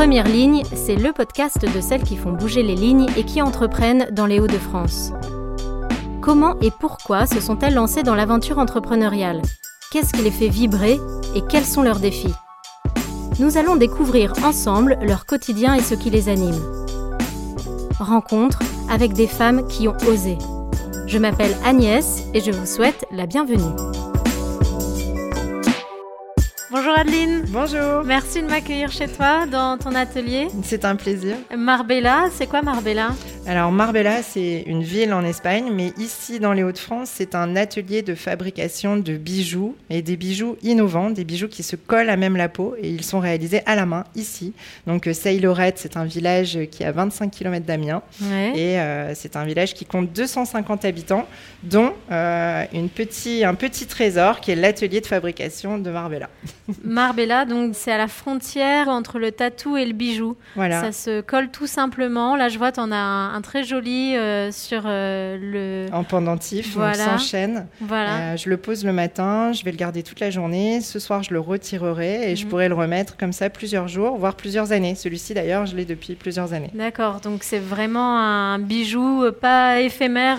[0.00, 4.08] Première ligne, c'est le podcast de celles qui font bouger les lignes et qui entreprennent
[4.12, 5.12] dans les Hauts-de-France.
[6.22, 9.42] Comment et pourquoi se sont-elles lancées dans l'aventure entrepreneuriale?
[9.92, 10.98] Qu'est-ce qui les fait vibrer
[11.34, 12.32] et quels sont leurs défis?
[13.40, 16.62] Nous allons découvrir ensemble leur quotidien et ce qui les anime.
[17.98, 20.38] Rencontre avec des femmes qui ont osé.
[21.08, 23.76] Je m'appelle Agnès et je vous souhaite la bienvenue.
[26.90, 27.44] Bonjour Adeline.
[27.50, 28.04] Bonjour.
[28.04, 30.48] Merci de m'accueillir chez toi dans ton atelier.
[30.64, 31.36] C'est un plaisir.
[31.56, 33.10] Marbella, c'est quoi Marbella?
[33.46, 38.02] Alors Marbella, c'est une ville en Espagne, mais ici dans les Hauts-de-France, c'est un atelier
[38.02, 42.36] de fabrication de bijoux et des bijoux innovants, des bijoux qui se collent à même
[42.36, 44.52] la peau et ils sont réalisés à la main ici.
[44.86, 48.02] Donc euh, Seylorette, c'est un village qui a 25 km d'Amiens
[48.54, 51.26] et euh, c'est un village qui compte 250 habitants,
[51.62, 56.28] dont euh, une petit, un petit trésor qui est l'atelier de fabrication de Marbella.
[56.84, 60.36] Marbella, donc c'est à la frontière entre le tatou et le bijou.
[60.54, 60.80] Voilà.
[60.82, 62.36] Ça se colle tout simplement.
[62.36, 65.94] Là, je vois, tu en as un, très joli euh, sur euh, le.
[65.94, 67.04] En pendentif, voilà.
[67.04, 67.66] sans chaîne.
[67.80, 68.32] Voilà.
[68.32, 70.80] Euh, je le pose le matin, je vais le garder toute la journée.
[70.80, 72.50] Ce soir, je le retirerai et je mhm.
[72.50, 74.94] pourrai le remettre comme ça plusieurs jours, voire plusieurs années.
[74.94, 76.70] Celui-ci, d'ailleurs, je l'ai depuis plusieurs années.
[76.74, 77.20] D'accord.
[77.20, 80.38] Donc, c'est vraiment un bijou pas éphémère.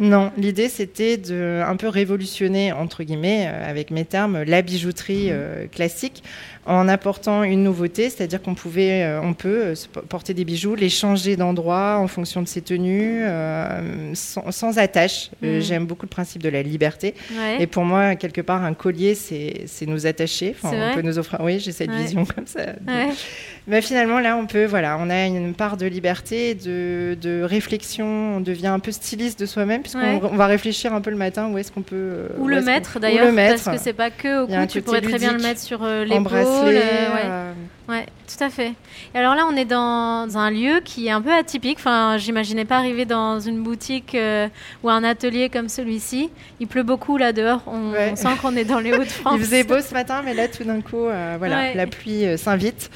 [0.00, 5.30] Non, l'idée, c'était de un peu révolutionner, entre guillemets, avec mes termes, la bijouterie.
[5.30, 6.22] Mhm classique
[6.66, 9.74] en apportant une nouveauté, c'est-à-dire qu'on pouvait, on peut
[10.08, 15.30] porter des bijoux, les changer d'endroit en fonction de ses tenues, euh, sans, attache.
[15.42, 15.60] Mm.
[15.60, 17.14] J'aime beaucoup le principe de la liberté.
[17.58, 20.54] Et pour moi, quelque part, un collier, c'est nous attacher.
[20.56, 21.40] Enfin, on peut nous offrir.
[21.42, 22.60] Oui, j'ai cette vision comme ça.
[23.66, 28.36] Mais finalement, là, on peut, voilà, on a une part de liberté, de, de réflexion.
[28.36, 31.58] On devient un peu styliste de soi-même, puisqu'on va réfléchir un peu le matin où
[31.58, 32.26] est-ce qu'on peut.
[32.38, 34.52] Ou le mettre d'ailleurs, parce que c'est pas que au cou.
[34.68, 37.52] Tu pourrais très bien le mettre sur les bras euh,
[37.88, 38.06] ouais.
[38.26, 38.72] tout à fait.
[39.14, 41.78] Et alors là, on est dans un lieu qui est un peu atypique.
[41.78, 44.48] Enfin, j'imaginais pas arriver dans une boutique euh,
[44.82, 46.30] ou un atelier comme celui-ci.
[46.60, 47.62] Il pleut beaucoup là dehors.
[47.66, 49.34] On, sent qu'on est dans les Hauts-de-France.
[49.36, 52.90] Il faisait beau ce matin, mais là, tout d'un coup, euh, voilà, la pluie s'invite.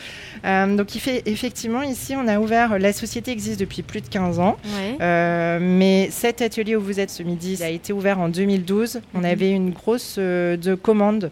[0.45, 4.09] Euh, donc, il fait, effectivement, ici, on a ouvert, la société existe depuis plus de
[4.09, 4.57] 15 ans,
[5.01, 9.01] mais cet atelier où vous êtes ce midi a été ouvert en 2012.
[9.15, 9.25] On mhm.
[9.25, 11.31] avait une grosse de commande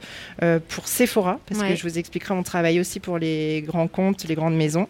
[0.69, 4.35] pour Sephora, parce que je vous expliquerai, on travaille aussi pour les grands comptes, les
[4.35, 4.89] grandes maisons.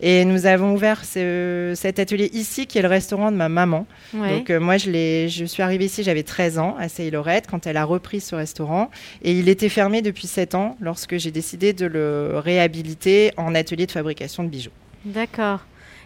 [0.00, 3.86] Et nous avons ouvert cet atelier ici, qui est le restaurant de ma maman.
[4.12, 7.84] Donc, moi, je, je suis arrivée ici, j'avais 13 ans, à Seylorette, quand elle a
[7.84, 8.90] repris ce restaurant.
[9.22, 13.86] Et il était fermé depuis 7 ans, lorsque j'ai décidé de le réhabiliter en atelier
[13.86, 14.70] de fabrication de bijoux.
[15.04, 15.60] D'accord.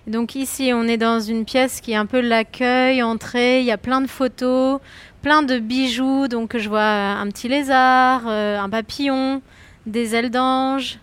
[0.06, 3.60] Donc ici, on est dans une pièce qui est un peu l'accueil, entrée.
[3.60, 4.78] Il y a plein de photos,
[5.20, 6.28] plein de bijoux.
[6.28, 9.42] Donc je vois un petit lézard, euh, un papillon,
[9.84, 11.00] des ailes d'ange.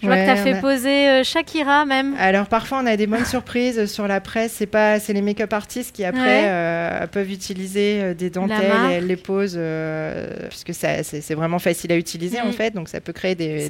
[0.00, 2.14] Je vois que tu as fait poser euh, Shakira même.
[2.18, 4.52] Alors parfois on a des bonnes surprises sur la presse.
[4.52, 8.94] C'est pas, c'est les make-up artistes qui après euh, peuvent utiliser euh, des dentelles et
[8.94, 9.58] elles les posent
[10.48, 12.52] puisque c'est, vraiment facile à utiliser en mm.
[12.52, 12.74] fait.
[12.74, 13.68] Donc ça peut créer des,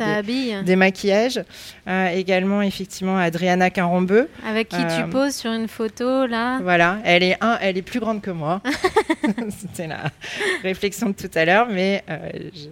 [0.65, 1.41] des, maquillages.
[1.87, 4.29] également effectivement Adriana Carambeu.
[4.47, 6.59] Avec qui tu poses sur une photo là.
[6.63, 8.61] Voilà, elle est un, elle est plus grande que moi.
[9.49, 10.11] C'était la
[10.63, 12.69] réflexion de tout à l'heure, mais je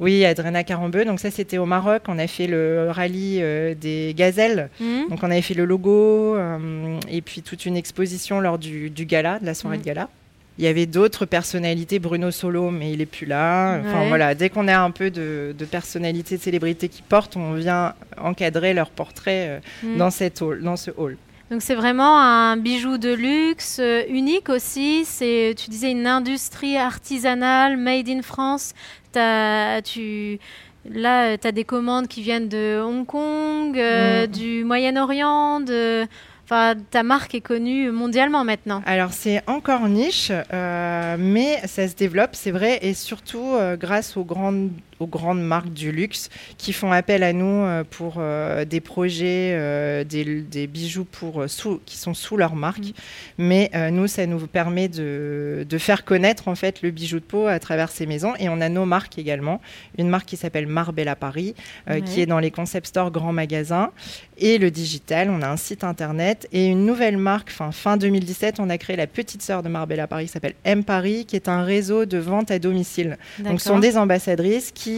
[0.00, 1.04] oui, Adrena Carambeu.
[1.04, 2.02] Donc ça, c'était au Maroc.
[2.08, 4.70] On a fait le rallye euh, des gazelles.
[4.80, 5.10] Mhm.
[5.10, 9.38] Donc on avait fait le logo euh, et puis toute une exposition lors du, gala,
[9.38, 9.86] de la soirée de mhm.
[9.86, 10.08] gala.
[10.58, 13.78] Il y avait d'autres personnalités, Bruno Solo, mais il est plus là.
[13.80, 17.94] Enfin voilà, dès qu'on a un peu de, personnalités, de célébrités qui portent, on vient
[18.18, 19.96] encadrer leur portrait euh, mhm.
[19.98, 21.16] dans, cette hall, dans ce hall.
[21.50, 25.04] Donc c'est vraiment un bijou de luxe, unique aussi.
[25.04, 28.72] C'est, tu disais, une industrie artisanale, made in France
[29.84, 30.38] tu,
[30.88, 34.30] là, tu as des commandes qui viennent de Hong Kong, euh, mm.
[34.30, 36.06] du Moyen-Orient, de...
[36.44, 38.82] Enfin, ta marque est connue mondialement maintenant.
[38.84, 44.16] Alors c'est encore niche, euh, mais ça se développe, c'est vrai, et surtout euh, grâce
[44.16, 48.64] aux grandes aux grandes marques du luxe qui font appel à nous euh, pour euh,
[48.64, 52.80] des projets, euh, des, bijoux pour, sous, qui sont sous leur marque.
[52.80, 52.92] Mm.
[53.38, 57.46] Mais nous, ça nous permet de, de, faire connaître en fait le bijou de peau
[57.46, 58.34] à travers ces maisons.
[58.38, 59.60] Et on a nos marques également.
[59.98, 61.54] Une marque qui s'appelle Marbella Paris,
[62.06, 63.90] qui est dans les concept stores grands magasins.
[64.38, 67.96] Et le digital, on a un site internet 2017 et une nouvelle marque, fin, fin
[67.96, 71.36] 2017, on a créé la petite sœur de Marbella Paris qui s'appelle M Paris, qui
[71.36, 73.18] est un réseau de vente à domicile.
[73.38, 74.89] Donc ce sont des ambassadrices qui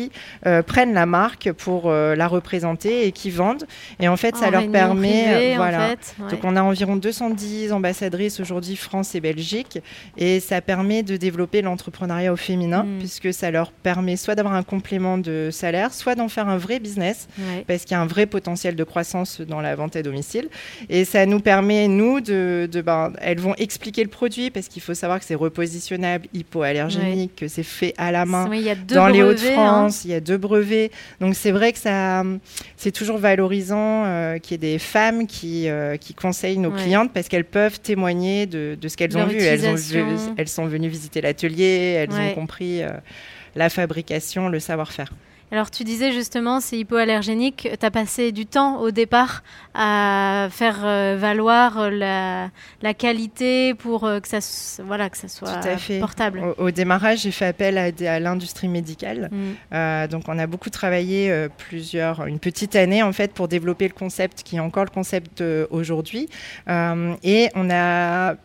[0.47, 3.65] euh, prennent la marque pour euh, la représenter et qui vendent.
[4.01, 5.95] Et en fait, ça leur permet, voilà.
[6.31, 9.79] Donc on a environ 210 ambassadrices aujourd'hui France et Belgique,
[10.17, 12.99] et ça permet de développer l'entrepreneuriat au féminin, hmm.
[12.99, 16.81] puisque ça leur permet soit d'avoir un complément de salaire, soit d'en faire un vrai
[16.81, 17.29] business,
[17.67, 20.49] parce qu'il y a un vrai potentiel de croissance dans la vente à domicile.
[20.89, 24.95] Et ça nous permet, nous, de, ben, elles vont expliquer le produit, parce qu'il faut
[24.95, 28.49] savoir que c'est repositionnable, hypoallergénique, que c'est fait à la main
[28.89, 29.82] dans les Hauts-de-France, hein.
[30.05, 30.91] Il y a deux brevets.
[31.21, 32.25] Donc c'est vrai que ça,
[32.77, 37.13] c'est toujours valorisant euh, qu'il y ait des femmes qui, euh, qui conseillent nos clientes,
[37.13, 39.39] parce qu'elles peuvent témoigner de, de ce qu'elles ont vu.
[39.39, 42.91] Elles, ont elles sont venues visiter l'atelier, elles ont compris euh,
[43.55, 45.13] la fabrication, le savoir-faire.
[45.53, 47.69] Alors tu disais justement, c'est hypoallergénique.
[47.79, 49.43] Tu as passé du temps au départ
[49.75, 52.51] à faire euh, valoir la,
[52.97, 54.39] qualité pour euh, que, ça,
[54.83, 55.61] voilà, que ça soit
[56.01, 56.43] portable.
[56.57, 59.31] Au, démarrage, j'ai fait appel à, l'industrie médicale.
[59.31, 60.07] Mm.
[60.09, 64.43] donc on a beaucoup travaillé plusieurs, une petite année en fait pour développer le concept
[64.43, 66.31] qui est encore le concept aujourd'hui.
[66.69, 68.37] et on a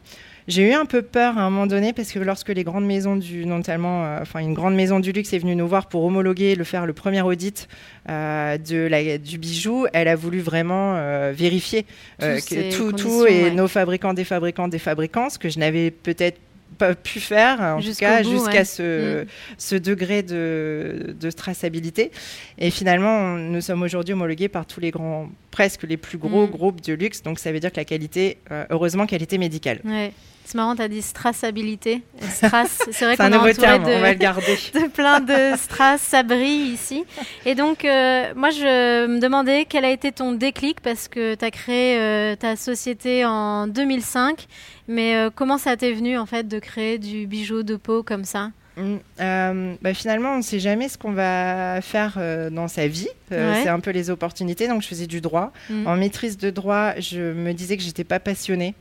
[0.47, 3.17] j'ai eu un peu peur à un moment donné parce que lorsque les grandes maisons
[3.17, 6.55] du, notamment, euh, enfin une grande maison du luxe est venue nous voir pour homologuer,
[6.55, 7.67] le faire le premier audit
[8.09, 11.85] euh, de la, du bijou, elle a voulu vraiment euh, vérifier
[12.19, 16.39] que tout, tout et nos fabricants, des fabricants, des fabricants, ce que je n'avais peut-être
[16.77, 19.27] pas pu faire, en tout cas jusqu'à ce, mm.
[19.57, 22.11] ce, degré de, de, traçabilité.
[22.59, 26.51] Et finalement, nous sommes aujourd'hui homologués par tous les grands, presque les plus gros mm.
[26.51, 27.23] groupes de luxe.
[27.23, 28.37] Donc ça veut dire que la qualité,
[28.69, 29.79] heureusement, qualité médicale.
[29.83, 30.11] Ouais.
[30.47, 32.03] C'est marrant, tu as dit strassabilité.
[32.21, 34.57] Strass, c'est vrai qu'on un nouveau terme, de, on va le garder.
[34.73, 37.03] de plein de strass, ça brille ici.
[37.45, 41.43] Et donc, euh, moi, je me demandais quel a été ton déclic parce que tu
[41.43, 44.47] as créé euh, ta société en 2005.
[44.87, 48.23] Mais euh, comment ça t'est venu, en fait, de créer du bijou de peau comme
[48.23, 48.51] ça?
[48.77, 52.87] Mm, euh, bah, finalement, on ne sait jamais ce qu'on va faire euh, dans sa
[52.87, 53.09] vie.
[53.33, 54.67] Euh, c'est un peu les opportunités.
[54.67, 55.51] Donc, je faisais du droit.
[55.69, 55.87] Mm.
[55.87, 58.75] En maîtrise de droit, je me disais que j'étais pas passionnée.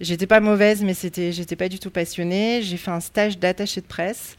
[0.00, 2.60] j'étais pas mauvaise, mais c'était, j'étais pas du tout passionnée.
[2.62, 4.36] J'ai fait un stage d'attaché de presse.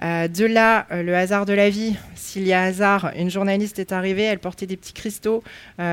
[0.00, 1.94] de là, le hasard de la vie.
[2.14, 4.22] S'il y a hasard, une journaliste est arrivée.
[4.22, 5.42] Elle portait des petits cristaux
[5.78, 5.84] du,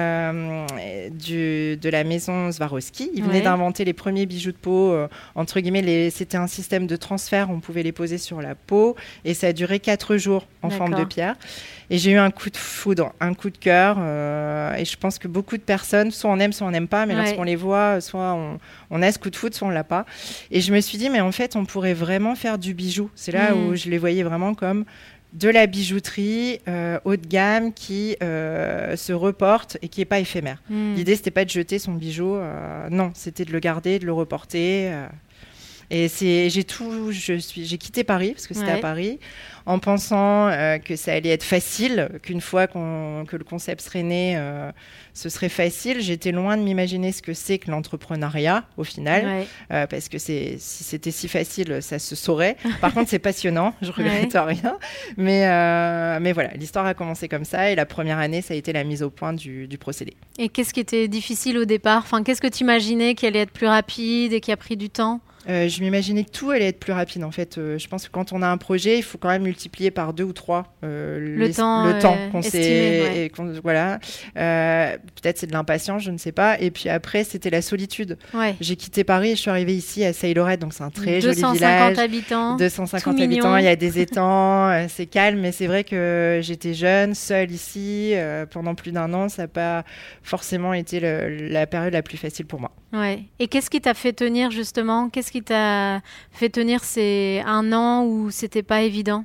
[1.78, 3.12] de la maison Swarovski.
[3.14, 4.98] Ils venaient d'inventer les premiers bijoux de peau.
[5.36, 7.50] entre guillemets, c'était un système de transfert.
[7.50, 8.96] On pouvait les posé sur la peau
[9.26, 11.36] et ça a duré quatre jours en forme de pierre.
[11.90, 13.98] Et j'ai eu un coup de foudre, un coup de cœur.
[14.00, 17.06] Euh, et je pense que beaucoup de personnes, soit on aime, soit on n'aime pas,
[17.06, 18.60] mais lorsqu'on les voit, soit on,
[18.92, 20.06] on, a ce coup de foudre, soit on l'a pas.
[20.52, 23.10] Et je me suis dit, mais en fait, on pourrait vraiment faire du bijou.
[23.16, 23.76] C'est là où mm.
[23.76, 24.86] je les voyais vraiment comme
[25.34, 30.20] de la bijouterie euh, haut de gamme qui euh, se reporte et qui n'est pas
[30.20, 30.62] éphémère.
[30.70, 30.94] Mm.
[30.96, 32.38] L'idée, c'était pas de jeter son bijou,
[32.92, 34.92] non, c'était de le garder, de le reporter.
[35.90, 39.20] Et c'est, j'ai tout, je suis, j'ai quitté Paris parce que c'était à Paris,
[39.66, 44.04] en pensant euh, que ça allait être facile, qu'une fois qu'on, que le concept serait
[44.04, 44.70] né, euh,
[45.14, 46.02] ce serait facile.
[46.02, 50.58] J'étais loin de m'imaginer ce que c'est que l'entrepreneuriat au final, euh, parce que c'est,
[50.60, 52.58] si c'était si facile, ça se saurait.
[52.82, 54.78] Par contre, c'est passionnant, je regrette rien.
[55.16, 55.48] Mais,
[56.20, 58.84] mais voilà, l'histoire a commencé comme ça et la première année, ça a été la
[58.84, 60.16] mise au point du, du procédé.
[60.38, 62.04] Et qu'est-ce qui était difficile au départ?
[62.04, 64.90] Enfin, qu'est-ce que tu imaginais qui allait être plus rapide et qui a pris du
[64.90, 65.22] temps?
[65.50, 67.24] Euh, je m'imaginais que tout allait être plus rapide.
[67.24, 69.44] En fait, euh, je pense que quand on a un projet, il faut quand même
[69.44, 73.32] multiplier par deux ou trois euh, le, temps, le temps qu'on s'est.
[73.64, 74.00] Voilà.
[74.34, 76.60] Peut-être c'est de l'impatience, je ne sais pas.
[76.60, 78.18] Et puis après, c'était la solitude.
[78.60, 81.36] J'ai quitté Paris et je suis arrivée ici à Sailorette, donc c'est un très joli
[81.36, 81.60] village.
[81.60, 82.58] 250 habitants.
[82.58, 83.58] 250 habitants.
[83.58, 88.14] Il y a des étangs, c'est calme, mais c'est vrai que j'étais jeune, seule ici
[88.52, 89.30] pendant plus d'un an.
[89.30, 89.86] Ça n'a pas
[90.24, 92.72] forcément été la période la plus facile pour moi.
[92.94, 93.24] Ouais.
[93.40, 95.10] Et qu'est-ce qui t'a fait tenir justement?
[95.10, 96.02] Qu'est-ce qui t'a
[96.32, 99.24] fait tenir ces un an où c'était pas évident?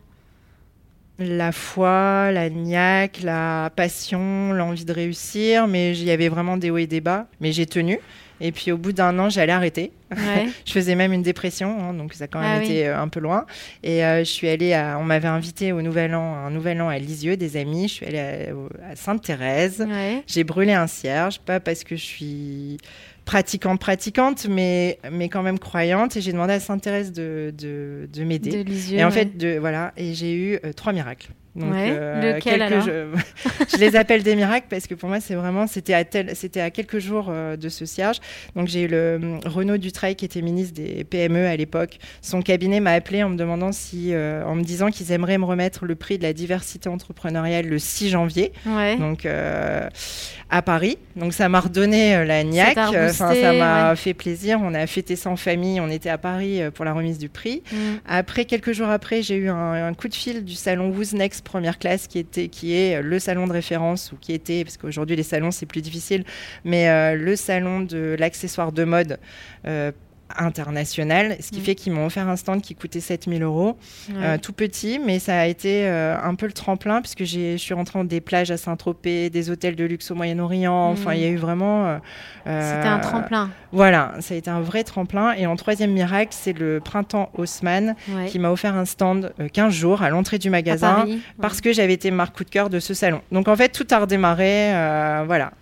[1.19, 6.71] La foi, la niaque, la passion, l'envie de réussir, mais il y avait vraiment des
[6.71, 7.29] hauts et des bas.
[7.41, 7.99] Mais j'ai tenu.
[8.43, 9.93] Et puis au bout d'un an, j'allais arrêter.
[10.67, 13.09] je faisais même une dépression, hein, donc ça a quand même ah été euh, un
[13.09, 13.47] peu loin.
[13.85, 16.89] Et euh, je suis allée à, on m'avait invité au Nouvel An, un Nouvel An
[16.89, 17.87] à Lisieux, des amis.
[17.89, 18.53] Je suis allée
[18.91, 19.87] à, Sainte-Thérèse.
[20.27, 22.79] J'ai brûlé un cierge, pas parce que je suis
[23.25, 26.17] pratiquante, pratiquante, mais, mais quand même croyante.
[26.17, 28.65] Et j'ai demandé à Sainte-Thérèse de, de, de m'aider.
[28.91, 31.29] Et en fait, de, voilà, et j'ai eu euh, trois miracles.
[31.55, 36.05] Donc, euh, je, les appelle des miracles parce que pour moi, c'est vraiment, c'était à,
[36.35, 38.21] c'était à quelques jours euh, de ce cierge.
[38.57, 41.99] Donc, j'ai eu le hum, Renaud Dutreil qui était ministre des PME à l'époque.
[42.23, 45.45] Son cabinet m'a appelé en me demandant si, euh, en me disant qu'ils aimeraient me
[45.45, 48.53] remettre le prix de la diversité entrepreneuriale le 6 janvier.
[48.99, 50.99] Donc, à Paris.
[51.17, 52.79] Donc, ça m'a redonné la niaque.
[53.13, 54.59] ça m'a fait plaisir.
[54.63, 55.81] On a fêté ça en famille.
[55.81, 57.63] On était à Paris pour la remise du prix.
[57.71, 57.77] Mm.
[58.07, 61.79] Après, quelques jours après, j'ai eu un, coup de fil du salon Who's Next première
[61.79, 65.23] classe qui était qui est le salon de référence ou qui était parce qu'aujourd'hui les
[65.23, 66.25] salons c'est plus difficile
[66.65, 69.19] mais euh, le salon de l'accessoire de mode
[69.67, 69.93] euh,
[70.39, 71.65] international, ce qui mm.
[71.65, 73.77] fait qu'ils m'ont offert un stand qui coûtait 7000 euros,
[74.15, 77.99] euh, tout petit, mais ça a été un peu le tremplin puisque je suis rentrée
[77.99, 81.29] dans des plages à Saint-Tropez, des hôtels de luxe au Moyen-Orient, enfin il y a
[81.29, 81.99] eu vraiment...
[82.45, 83.51] C'était un tremplin.
[83.73, 85.33] Voilà, ça a été un vrai tremplin.
[85.33, 87.95] Et en troisième miracle, c'est le printemps Haussmann
[88.29, 91.07] qui m'a offert un stand 15 euh, jours à l'entrée du magasin
[91.41, 93.21] parce que j'avais été marque coup de cœur de ce salon.
[93.33, 94.75] Donc en fait, tout a redémarré.
[94.75, 95.53] Euh, voilà.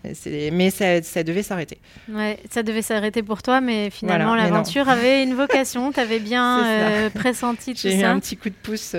[0.52, 1.78] Mais ça, devait s'arrêter.
[2.08, 5.92] Ouais, ça devait s'arrêter pour toi, mais finalement, l'aventure avait une vocation.
[5.92, 7.90] tu avais bien euh, pressenti tout ça.
[7.90, 8.94] J'ai eu un petit coup de pouce.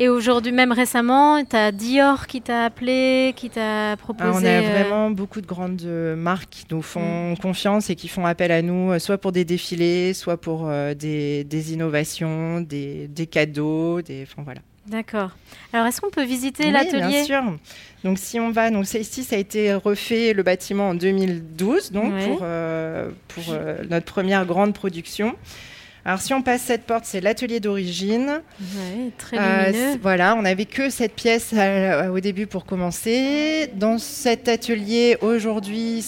[0.00, 4.28] Et aujourd'hui, même récemment, tu as Dior qui t'a appelé, qui t'a proposé.
[4.28, 7.38] Ah, on a euh, vraiment beaucoup de grandes euh, marques qui nous font mm.
[7.38, 11.72] confiance et qui font appel à nous, euh, soit pour des défilés, soit pour des,
[11.72, 14.24] innovations, des, cadeaux, des.
[14.24, 14.62] Enfin, voilà.
[14.86, 15.30] D'accord.
[15.72, 17.42] Alors, est-ce qu'on peut visiter l'atelier Bien sûr.
[18.04, 22.12] Donc, si on va, donc ici, ça a été refait le bâtiment en 2012, donc
[22.24, 22.44] pour,
[23.28, 23.54] pour
[23.88, 25.34] notre première grande production.
[26.06, 28.42] Alors si on passe cette porte, c'est l'atelier d'origine.
[28.60, 33.70] Ouais, très euh, voilà, on n'avait que cette pièce euh, au début pour commencer.
[33.74, 36.04] Dans cet atelier, aujourd'hui,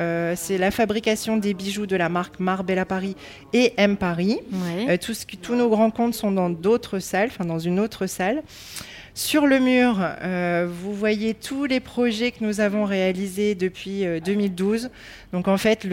[0.00, 3.14] euh, c'est la fabrication des bijoux de la marque Marbella Paris
[3.52, 4.40] et M Paris.
[5.36, 8.42] tous nos grands comptes sont dans d'autres salles, enfin dans une autre salle.
[9.16, 14.84] Sur le mur, euh, vous voyez tous les projets que nous avons réalisés depuis 2012.
[14.84, 14.88] Euh,
[15.32, 15.86] Donc en fait,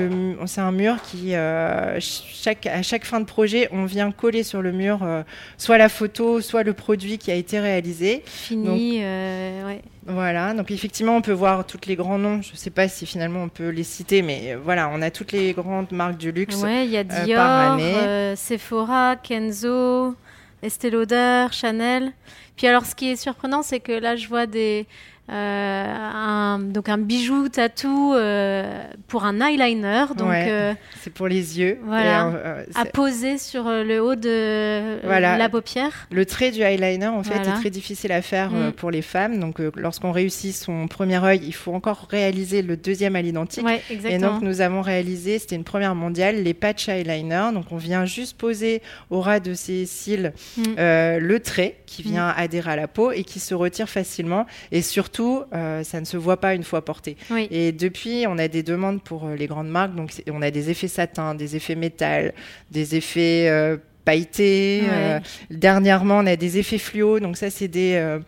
[0.45, 4.73] c'est un mur qui, euh, à chaque fin de projet, on vient coller sur le
[4.73, 5.07] mur
[5.57, 8.23] soit la photo, soit le produit qui a été réalisé.
[8.25, 9.81] Fini, ouais.
[10.05, 12.41] Voilà, donc effectivement, on peut voir tous les grands noms.
[12.41, 15.31] Je ne sais pas si finalement on peut les citer, mais voilà, on a toutes
[15.31, 16.57] les grandes marques du luxe.
[16.61, 17.79] Oui, il y a Dior,
[18.35, 20.13] Sephora, Kenzo,
[20.63, 22.13] Estée Lauder, Chanel.
[22.55, 24.87] Puis alors, ce qui est surprenant, c'est que là, je vois des,
[25.29, 30.05] un, donc un bijou tatou euh, pour un eyeliner.
[30.17, 31.79] Donc euh, c'est pour les yeux.
[31.85, 32.31] Voilà,
[32.75, 36.07] à poser sur le haut de la paupière.
[36.11, 38.73] Le trait du eyeliner en fait est très difficile à faire mm.
[38.73, 39.39] pour les femmes.
[39.39, 43.65] Donc lorsqu'on réussit son premier œil, il faut encore réaliser le deuxième à l'identique.
[44.05, 47.51] et donc nous avons réalisé, c'était une première mondiale, les patch eyeliner.
[47.53, 50.63] Donc on vient juste poser au ras de ses cils mm.
[50.77, 52.11] le trait qui mm.
[52.11, 55.99] vient adhérer à la peau et qui se retire facilement et surtout surtout, euh, ça
[55.99, 57.17] ne se voit pas une fois porté.
[57.51, 59.95] Et depuis, on a des demandes pour euh, les grandes marques.
[59.95, 62.33] Donc, on a des effets satin, des effets métal,
[62.71, 64.83] des effets euh, pailletés.
[65.49, 67.19] dernièrement, on a des effets fluo.
[67.19, 68.19] Donc, ça, c'est des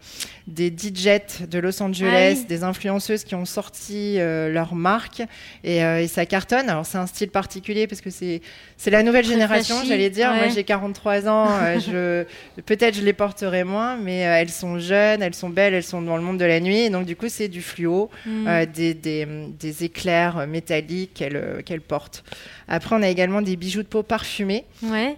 [0.47, 5.23] des DJs de Los Angeles, ah des influenceuses qui ont sorti euh, leur marque
[5.63, 6.69] et, euh, et, ça cartonne.
[6.69, 8.41] Alors c'est un style particulier parce que c'est
[8.77, 10.31] c'est la nouvelle génération, j'allais dire.
[10.33, 11.79] Moi j'ai 43 ans, euh,
[12.55, 16.01] je peut-être je les porterai moins, mais elles sont jeunes, elles sont belles, elles sont
[16.01, 16.81] dans le monde de la nuit.
[16.81, 18.65] Et donc du coup c'est du fluo, mm.
[18.67, 19.27] des, des,
[19.59, 22.23] des, éclairs métalliques qu'elles qu'elles portent.
[22.67, 24.65] Après on a également des bijoux de peau parfumés.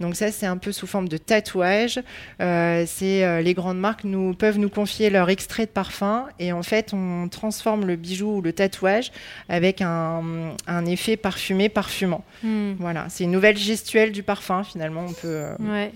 [0.00, 2.00] Donc ça c'est un peu sous forme de tatouage.
[2.38, 6.92] c'est les grandes marques nous peuvent nous confier leur extrait de parfum et en fait
[6.92, 9.12] on transforme le bijou ou le tatouage
[9.48, 12.24] avec un, effet parfumé parfumant.
[12.42, 12.74] Hmm.
[12.78, 15.04] Voilà, c'est une nouvelle gestuelle du parfum finalement.
[15.08, 15.26] On peut.
[15.26, 15.92] Euh, ouais.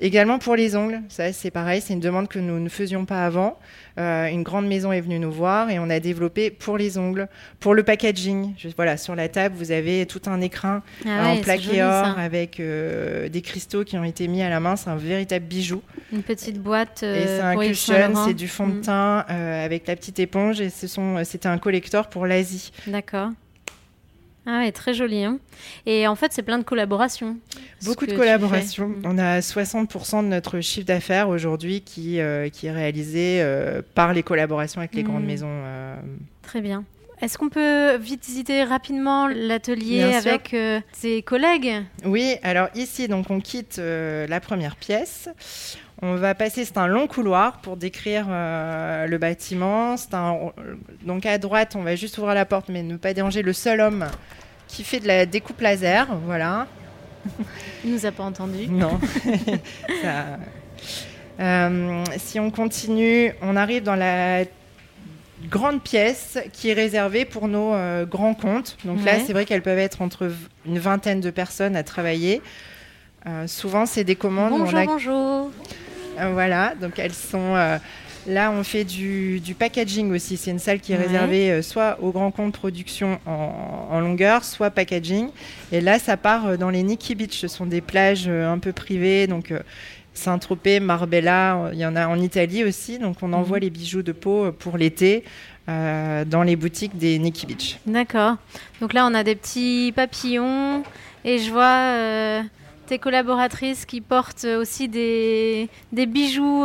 [0.00, 3.24] Également pour les ongles, ça c'est pareil, c'est une demande que nous ne faisions pas
[3.24, 3.58] avant.
[3.98, 7.28] Euh, une grande maison est venue nous voir et on a développé pour les ongles,
[7.58, 8.54] pour le packaging.
[8.76, 13.28] voilà, sur la table, vous avez tout un écrin ah en plaqué or avec euh,
[13.28, 14.76] des cristaux qui ont été mis à la main.
[14.76, 15.82] C'est un véritable bijou.
[16.12, 17.02] Une petite boîte.
[17.02, 18.80] et c'est un cushion, c'est du fond de mm.
[18.82, 22.70] teint avec la petite éponge et c'était un collector pour l'Asie.
[22.86, 23.30] D'accord.
[24.50, 25.24] Ah ouais, très joli.
[25.24, 25.40] Hein.
[25.84, 27.36] Et en fait, c'est plein de collaborations.
[27.84, 28.94] Beaucoup de collaborations.
[29.04, 34.14] On a 60% de notre chiffre d'affaires aujourd'hui qui, euh, qui est réalisé euh, par
[34.14, 35.26] les collaborations avec les grandes mm.
[35.26, 35.50] maisons.
[35.50, 35.96] Euh.
[36.40, 36.84] Très bien.
[37.20, 40.56] Est-ce qu'on peut visiter rapidement l'atelier avec
[40.92, 41.82] ses collègues?
[42.06, 45.28] Oui, alors ici, donc on quitte la première pièce.
[46.00, 49.96] On va passer, c'est un long couloir pour décrire le bâtiment.
[50.12, 50.52] Un,
[51.02, 53.80] donc à droite, on va juste ouvrir la porte, mais ne pas déranger le seul
[53.80, 54.06] homme
[54.68, 56.68] qui fait de la découpe laser, voilà.
[57.84, 58.68] Il nous a pas entendu.
[58.68, 59.00] Non.
[62.16, 64.44] si on continue, on arrive dans la
[65.50, 67.74] grande pièce qui est réservée pour nos
[68.06, 68.76] grands comptes.
[68.84, 70.30] Donc là, c'est vrai qu'elles peuvent être entre
[70.64, 72.40] une vingtaine de personnes à travailler.
[73.48, 74.50] souvent, c'est des commandes.
[74.50, 75.50] Bonjour, bonjour.
[76.32, 77.54] Voilà, donc elles sont
[78.28, 80.36] Là, on fait du, packaging aussi.
[80.36, 84.70] C'est une salle qui est réservée euh, soit aux grands comptes production en, longueur, soit
[84.70, 85.30] packaging.
[85.72, 87.40] Et là, ça part euh, dans les Nikki Beach.
[87.40, 89.26] Ce sont des plages euh, un peu privées.
[89.26, 89.52] Donc,
[90.12, 92.98] Saint-Tropez, Marbella, il y en a en Italie aussi.
[92.98, 93.62] Donc, on envoie mhm.
[93.62, 95.24] les bijoux de peau pour l'été.
[95.66, 97.78] dans les boutiques des Nikki Beach.
[97.86, 98.36] D'accord.
[98.80, 100.82] Donc là, on a des petits papillons
[101.24, 102.42] et je vois
[102.88, 106.64] tes collaboratrices qui portent aussi des, des bijoux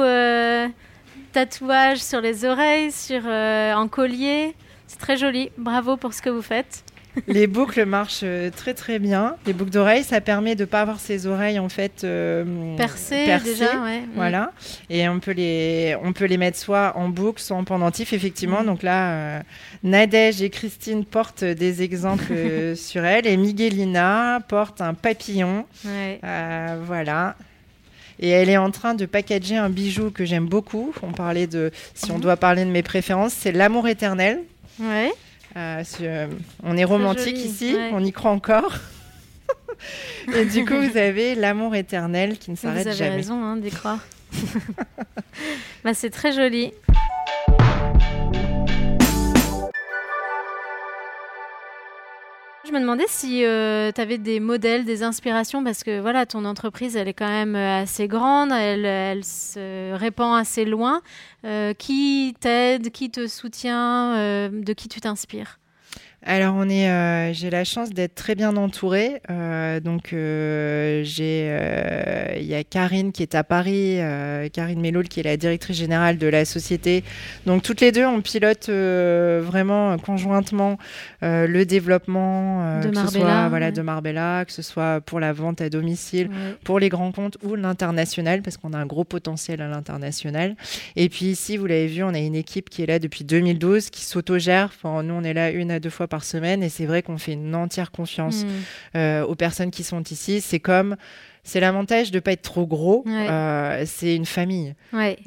[1.33, 4.55] tatouages sur les oreilles, sur euh, en collier.
[4.87, 5.51] C'est très joli.
[5.57, 6.85] Bravo pour ce que vous faites.
[7.27, 9.35] les boucles marchent euh, très très bien.
[9.45, 13.25] Les boucles d'oreilles, ça permet de ne pas avoir ses oreilles en fait euh, percées,
[13.43, 13.73] déjà.
[13.75, 14.07] Mm.
[14.15, 14.51] Voilà.
[14.89, 18.63] Et on peut les on peut les mettre soit en boucle, soit en pendentif effectivement.
[18.63, 18.65] Mm.
[18.65, 19.43] Donc là,
[19.83, 22.33] Nadège et Christine portent des exemples
[22.75, 25.65] sur elles et Miguelina porte un papillon.
[26.85, 27.35] voilà.
[28.19, 30.93] Et elle est en train de packager un bijou que j'aime beaucoup.
[31.01, 32.21] On parlait de, si on mhm.
[32.21, 34.39] doit parler de mes préférences, c'est l'amour éternel.
[34.79, 35.11] Ouais.
[35.55, 36.27] Euh, euh,
[36.63, 38.73] on est romantique ici, on y croit encore.
[40.35, 42.95] et du coup, vous avez l'amour éternel qui ne s'arrête jamais.
[42.95, 43.99] Vous avez raison hein, d'y croire.
[45.83, 46.73] bah, c'est très joli.
[52.73, 56.43] Je me demandais si euh, tu avais des modèles, des inspirations, parce que voilà, ton
[56.43, 61.03] entreprise, elle est quand même euh, assez grande, elle, se répand assez loin.
[61.45, 65.59] Euh, qui t'aide, qui te soutient, de qui tu t'inspires?
[66.25, 69.21] Alors on est, euh, j'ai la chance d'être très bien entourée.
[69.29, 73.99] Euh, donc euh, j'ai, il y a Karine qui est à Paris,
[74.53, 77.03] Karine Méloul qui est la directrice générale de la société.
[77.45, 80.77] Donc toutes les deux, on pilote vraiment conjointement
[81.21, 86.29] le développement de Marbella, voilà, de Marbella, que ce soit pour la vente à domicile,
[86.63, 90.55] pour les grands comptes ou l'international, parce qu'on a un gros potentiel à l'international.
[90.95, 93.89] Et puis ici, vous l'avez vu, on a une équipe qui est là depuis 2012,
[93.89, 94.71] qui s'autogère.
[94.73, 96.61] Enfin, nous, on est là une à deux fois par semaine.
[96.61, 98.47] Et c'est vrai qu'on fait une entière confiance mm.
[98.97, 100.41] euh, aux personnes qui sont ici.
[100.41, 100.95] C'est comme
[101.45, 103.03] c'est l'avantage de ne pas être trop gros.
[103.07, 104.75] Euh, c'est une famille.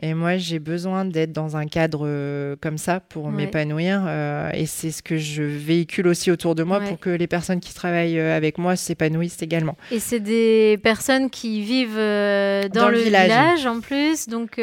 [0.03, 4.03] Et moi, j'ai besoin d'être dans un cadre euh, comme ça pour m'épanouir.
[4.07, 7.61] Euh, et c'est ce que je véhicule aussi autour de moi pour que les personnes
[7.61, 9.77] qui travaillent avec moi s'épanouissent également.
[9.91, 13.67] Et c'est des personnes qui vivent dans, le, village.
[13.67, 14.29] en plus.
[14.29, 14.59] Donc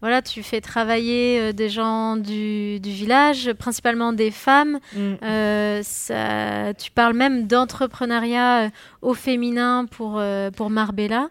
[0.00, 4.80] voilà, tu fais travailler des gens du, village, principalement des femmes.
[4.96, 5.82] Mm.
[5.82, 10.20] ça, tu parles même d'entrepreneuriat au féminin pour,
[10.56, 10.70] pour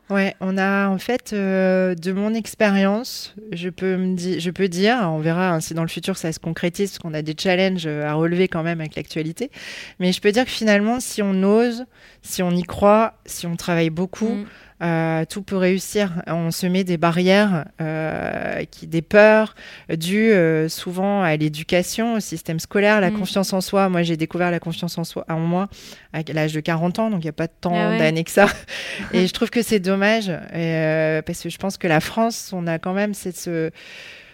[0.09, 4.97] Ouais, on a en fait, euh, de mon expérience, je peux me je peux dire,
[5.03, 7.85] on verra hein, si dans le futur ça se concrétise, parce qu'on a des challenges
[7.85, 9.51] euh, à relever quand même avec l'actualité,
[9.99, 11.85] mais je peux dire que finalement, si on ose,
[12.21, 14.45] si on y croit, si on travaille beaucoup, mm.
[14.83, 16.11] Euh, tout peut réussir.
[16.27, 19.55] On se met des barrières, euh, qui, des peurs
[19.89, 23.17] dues euh, souvent à l'éducation, au système scolaire, la mm.
[23.17, 23.89] confiance en soi.
[23.89, 25.67] Moi, j'ai découvert la confiance en soi en moi
[26.13, 28.47] à l'âge de 40 ans, donc il n'y a pas tant ah d'années que ça.
[29.13, 30.31] Et je trouve que c'est dommage
[31.25, 33.71] parce que je pense que la France, on a quand même cette, ce,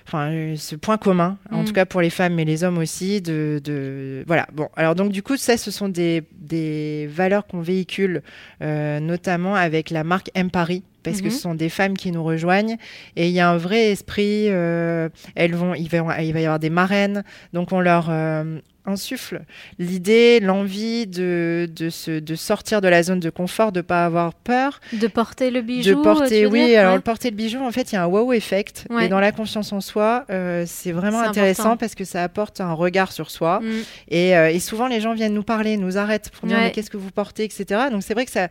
[0.05, 1.65] enfin ce point commun, en mm.
[1.65, 4.47] tout cas pour les femmes mais les hommes aussi, de, de, voilà.
[4.53, 8.21] Bon, alors donc du coup ça, ce sont des, des valeurs qu'on véhicule,
[8.61, 11.31] euh, notamment avec la marque M Paris parce que mm-hmm.
[11.31, 12.77] ce sont des femmes qui nous rejoignent
[13.15, 14.47] et il y a un vrai esprit.
[14.49, 18.59] Euh, elles vont, il va, il va y avoir des marraines, donc on leur, euh,
[18.85, 19.43] insuffle
[19.79, 24.33] l'idée, l'envie de, de, se, de sortir de la zone de confort, de pas avoir
[24.33, 24.79] peur.
[24.93, 25.89] De porter le bijou.
[25.89, 26.75] De porter, oui.
[26.75, 28.85] alors, porter le bijou, en fait, il y a un wow effect.
[29.01, 32.73] Et dans la confiance en soi, euh, c'est vraiment intéressant parce que ça apporte un
[32.73, 33.59] regard sur soi.
[33.61, 33.71] Mm.
[34.09, 36.97] Et, euh, et, souvent, les gens viennent nous parler, nous arrêtent pour dire qu'est-ce que
[36.97, 37.83] vous portez, etc.
[37.91, 38.47] Donc, c'est vrai que ça,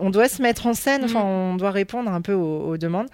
[0.00, 1.16] on doit se mettre en scène, mm.
[1.16, 3.08] on doit répondre un peu aux, demandes.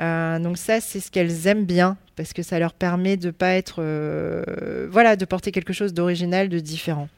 [0.00, 3.54] Euh, donc, ça, c'est ce qu'elles aiment bien parce que ça leur permet de pas
[3.54, 7.08] être, euh, voilà, de porter quelque chose d'original, de différent.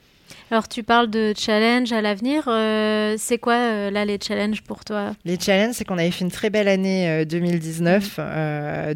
[0.51, 2.45] Alors, tu parles de challenge à l'avenir.
[2.49, 5.13] Euh, c'est quoi, euh, là, les challenges pour toi?
[5.25, 8.19] Les challenges, c'est qu'on avait fait une très belle année 2019.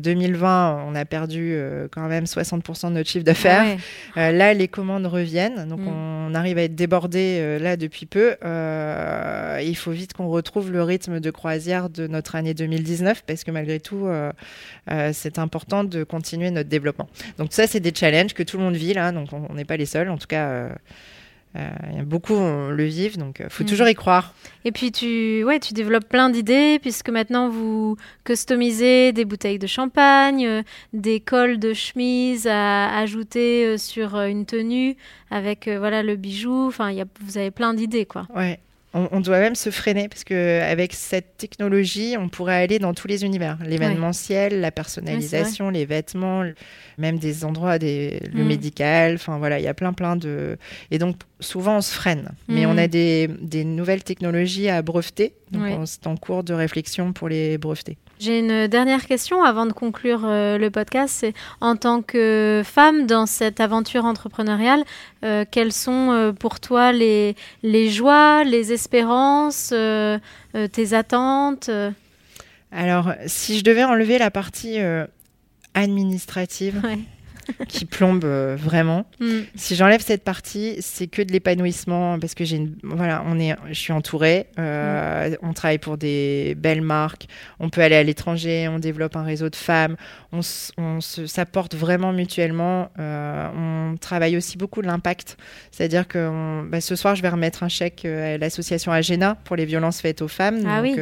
[0.01, 0.85] 2020, mhm.
[0.89, 1.57] on a perdu
[1.93, 3.77] quand même 60% de notre chiffre d'affaires.
[4.17, 5.69] Ah là, les commandes reviennent.
[5.69, 5.89] Donc, mhm.
[5.89, 8.35] on arrive à être débordé là depuis peu.
[9.63, 13.51] Il faut vite qu'on retrouve le rythme de croisière de notre année 2019 parce que
[13.51, 14.09] malgré tout,
[15.13, 17.09] c'est important de continuer notre développement.
[17.39, 19.13] Donc, ça, c'est des challenges que tout le monde vit là.
[19.13, 20.09] Donc, on n'est pas les seuls.
[20.09, 20.69] En tout cas,
[22.05, 23.67] beaucoup le vivent, donc il faut mm.
[23.67, 24.35] toujours y croire.
[24.65, 29.67] Et puis tu, ouais, tu développes plein d'idées puisque maintenant vous customisez des bouteilles de
[29.67, 34.97] champagne, des cols de chemise à ajouter sur une tenue
[35.31, 36.67] avec voilà le bijou.
[36.69, 38.29] Enfin, y a, vous avez plein d'idées quoi.
[38.35, 38.61] Ouais.
[38.93, 43.07] On, doit même se freiner parce que avec cette technologie, on pourrait aller dans tous
[43.07, 46.45] les univers, l'événementiel, la personnalisation, les vêtements,
[46.99, 48.49] même des endroits, des, le mm.
[48.49, 49.15] médical.
[49.15, 50.59] Enfin voilà, il y a plein plein de
[50.91, 52.31] et donc souvent on se freine.
[52.49, 52.91] Mais on a mm.
[52.91, 57.97] des, des, nouvelles technologies à breveter, donc c'est en cours de réflexion pour les breveter.
[58.21, 61.17] J'ai une dernière question avant de conclure euh, le podcast.
[61.21, 64.85] C'est en tant que femme dans cette aventure entrepreneuriale,
[65.25, 69.73] euh, quelles sont euh, pour toi les, les joies, les espérances,
[70.73, 71.71] tes attentes
[72.71, 74.77] Alors, si je devais enlever la partie
[75.73, 76.83] administrative,
[77.69, 79.07] qui plombe euh, vraiment.
[79.21, 79.41] Mm.
[79.55, 83.55] Si j'enlève cette partie, c'est que de l'épanouissement parce que j'ai une, voilà, on est,
[83.69, 84.47] je suis entourée.
[84.59, 85.37] Euh, mm.
[85.43, 87.27] On travaille pour des belles marques.
[87.59, 88.69] On peut aller à l'étranger.
[88.69, 89.97] On développe un réseau de femmes.
[90.33, 90.41] On,
[90.79, 92.91] on s'apporte vraiment mutuellement.
[92.99, 95.37] Euh, on travaille aussi beaucoup de l'impact.
[95.71, 99.65] C'est-à-dire que bah, ce soir, je vais remettre un chèque à l'association Agena pour les
[99.65, 100.61] violences faites aux femmes.
[100.67, 100.99] Ah Donc,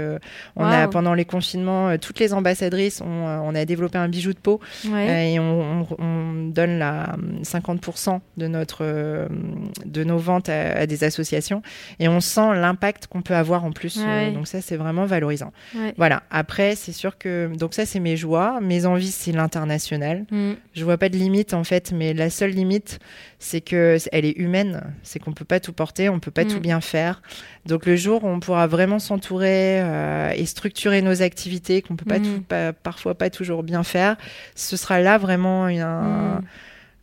[0.56, 4.38] on a pendant les confinements, toutes les ambassadrices, on, on, a développé un bijou de
[4.38, 9.28] peau et on, on donne la 50% de notre euh,
[9.84, 11.62] de nos ventes à, des associations
[11.98, 13.98] et on sent l'impact qu'on peut avoir en plus.
[14.00, 15.52] Euh, donc ça c'est vraiment valorisant.
[15.96, 16.22] Voilà.
[16.30, 20.24] Après c'est sûr que donc ça c'est mes joies, mes envies c'est l'international.
[20.30, 20.52] Mm.
[20.74, 22.98] Je vois pas de limite en fait, mais la seule limite
[23.38, 26.58] c'est que elle est humaine, c'est qu'on peut pas tout porter, on peut pas tout
[26.58, 26.62] mm.
[26.62, 27.22] bien faire.
[27.68, 32.06] Donc le jour où on pourra vraiment s'entourer euh, et structurer nos activités qu'on peut
[32.06, 32.42] pas, mm.
[32.48, 34.16] pas, parfois pas toujours bien faire,
[34.54, 36.40] ce sera là vraiment un,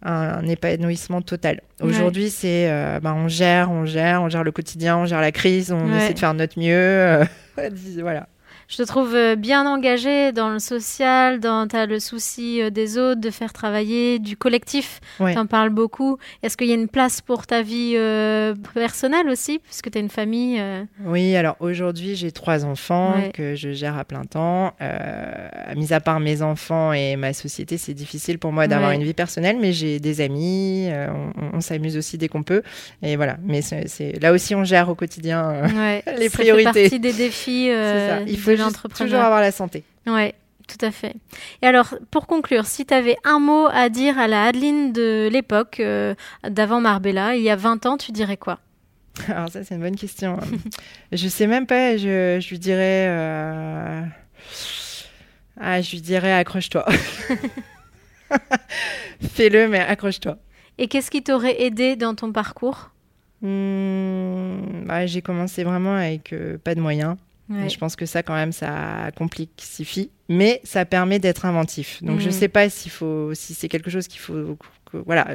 [0.01, 1.62] un, épanouissement total.
[1.82, 5.32] Aujourd'hui, c'est euh, bah, on gère, on gère, on gère le quotidien, on gère la
[5.32, 6.73] crise, on essaie de faire notre mieux.
[6.73, 7.25] Euh,
[7.99, 8.28] voilà
[8.68, 12.98] je te trouve euh, bien engagé dans le social, dans as le souci euh, des
[12.98, 15.00] autres, de faire travailler, du collectif.
[15.18, 16.18] Tu en parles beaucoup.
[16.41, 20.02] Est-ce qu'il y a une place pour ta vie euh, personnelle aussi, puisque tu as
[20.02, 20.62] une famille
[21.06, 24.74] Oui, alors aujourd'hui, j'ai trois enfants que je gère à plein temps.
[25.76, 29.13] mis à part mes enfants et ma société, c'est difficile pour moi d'avoir une vie
[29.13, 30.89] personnelle, mais j'ai des amis,
[31.54, 32.62] on, s'amuse aussi dès qu'on peut.
[33.02, 35.62] Et voilà, mais c'est là aussi, on gère au quotidien
[36.18, 36.72] les priorités.
[36.74, 37.70] Fait partie des défis.
[37.70, 38.22] Ça.
[38.22, 39.84] Il faut toujours avoir la santé.
[40.08, 40.32] Oui,
[40.68, 41.16] tout à fait.
[41.62, 45.30] Et alors, pour conclure, si tu avais un mot à dire à la Adeline de
[45.32, 46.16] l'époque, euh,
[46.48, 48.60] d'avant Marbella, il y a 20 ans, tu dirais quoi?
[49.30, 50.38] Alors ça, c'est une bonne question.
[51.12, 53.08] je sais même pas, je, je lui dirais...
[53.08, 54.02] Euh,
[55.60, 56.86] ah, je lui dirais accroche-toi.
[59.22, 60.38] Fais-le, mais accroche-toi.
[60.78, 62.92] Et qu'est-ce qui t'aurait aidé dans ton parcours?
[63.42, 67.16] Hmm, bah, J'ai commencé vraiment avec euh, pas de moyens
[67.50, 72.02] je pense que ça, quand même, ça complexifie, mais ça permet d'être inventif.
[72.04, 72.34] Donc, je ne mm.
[72.34, 74.58] sais pas s'il faut, si c'est quelque chose qu'il faut,
[75.06, 75.28] voilà,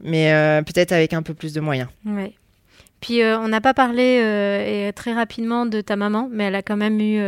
[0.00, 1.88] mais euh, peut-être avec un peu plus de moyens.
[2.04, 2.32] Ouais.
[3.00, 6.54] Puis euh, on n'a pas parlé euh, et très rapidement de ta maman, mais elle
[6.54, 7.20] a quand même eu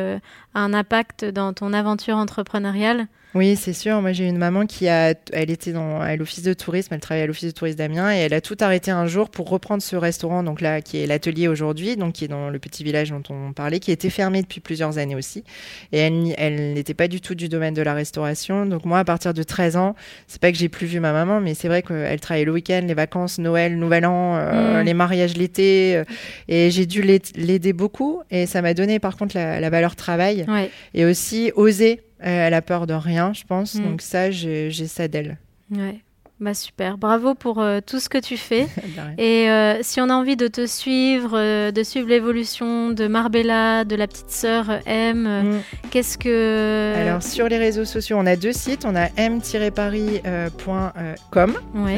[0.54, 3.06] un impact dans ton aventure entrepreneuriale.
[3.34, 4.00] Oui, c'est sûr.
[4.00, 7.24] Moi, j'ai une maman qui a, elle était dans à l'office de tourisme, elle travaillait
[7.24, 9.96] à l'office de tourisme d'Amiens et elle a tout arrêté un jour pour reprendre ce
[9.96, 13.22] restaurant, donc là, qui est l'atelier aujourd'hui, donc qui est dans le petit village dont
[13.28, 15.44] on parlait, qui était fermé depuis plusieurs années aussi.
[15.92, 18.64] Et elle, elle n'était pas du tout du domaine de la restauration.
[18.64, 19.94] Donc moi, à partir de 13 ans,
[20.26, 22.82] c'est pas que j'ai plus vu ma maman, mais c'est vrai qu'elle travaillait le week-end,
[22.86, 24.86] les vacances, Noël, Nouvel An, euh, mmh.
[24.86, 26.04] les mariages l'été, euh,
[26.48, 28.22] et j'ai dû l'aider beaucoup.
[28.30, 30.46] Et ça m'a donné, par contre, la, valeur travail
[30.94, 33.74] et aussi oser elle a peur de rien, je pense.
[33.74, 33.84] Mm.
[33.84, 35.38] Donc ça, j'ai ça d'elle.
[35.70, 36.00] Ouais.
[36.40, 38.68] Bah super, bravo pour euh, tout ce que tu fais.
[39.18, 43.84] et euh, si on a envie de te suivre, euh, de suivre l'évolution de Marbella,
[43.84, 45.58] de la petite sœur M, mm.
[45.90, 46.94] qu'est-ce que...
[46.96, 48.84] Alors sur les réseaux sociaux, on a deux sites.
[48.84, 51.52] On a m-paris.com.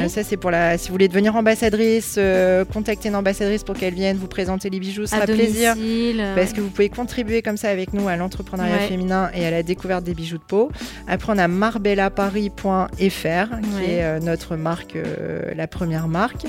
[0.07, 0.79] ça c'est pour la...
[0.79, 2.17] Si vous voulez devenir ambassadrice,
[2.73, 5.75] contacter une ambassadrice pour qu'elle vienne vous présenter les bijoux, ce sera plaisir.
[6.35, 9.61] Parce que vous pouvez contribuer comme ça avec nous à l'entrepreneuriat féminin et à la
[9.61, 10.71] découverte des bijoux de peau.
[11.07, 16.45] Après on a marbellaparis.fr qui est notre notre marque, euh, la première marque.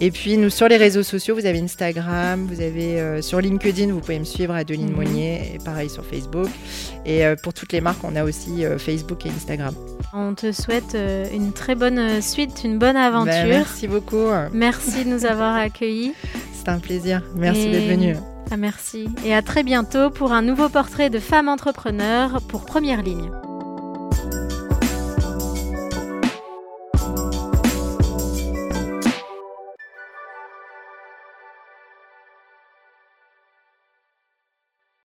[0.00, 3.92] Et puis nous sur les réseaux sociaux, vous avez Instagram, vous avez euh, sur LinkedIn,
[3.92, 4.96] vous pouvez me suivre Adeline mhm.
[4.96, 6.48] Monnier, et pareil sur Facebook.
[7.04, 9.74] Et euh, pour toutes les marques, on a aussi Facebook et Instagram.
[10.12, 10.96] On te souhaite
[11.32, 13.32] une très bonne suite, une bonne aventure.
[13.32, 14.28] Ben, merci beaucoup.
[14.52, 16.14] Merci de nous avoir accueillis.
[16.52, 17.22] C'est un plaisir.
[17.34, 18.16] Merci d'être venu.
[18.50, 19.08] Ah, merci.
[19.24, 23.30] Et à très bientôt pour un nouveau portrait de femme entrepreneur pour Première Ligne.